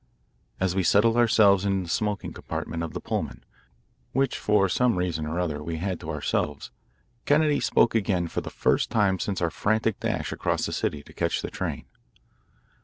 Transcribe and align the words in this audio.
As 0.59 0.73
we 0.73 0.81
settled 0.81 1.15
ourselves 1.15 1.63
in 1.63 1.83
the 1.83 1.87
smoking 1.87 2.33
compartment 2.33 2.81
of 2.81 2.93
the 2.93 2.99
Pullman, 2.99 3.43
which 4.13 4.35
for 4.35 4.67
some 4.67 4.95
reason 4.95 5.27
or 5.27 5.37
other 5.39 5.61
we 5.61 5.77
had 5.77 5.99
to 5.99 6.09
ourselves, 6.09 6.71
Kennedy 7.25 7.59
spoke 7.59 7.93
again 7.93 8.27
for 8.27 8.41
the 8.41 8.49
first 8.49 8.89
time 8.89 9.19
since 9.19 9.43
our 9.43 9.51
frantic 9.51 9.99
dash 9.99 10.31
across 10.31 10.65
the 10.65 10.73
city 10.73 11.03
to 11.03 11.13
catch 11.13 11.43
the 11.43 11.51
train. 11.51 11.85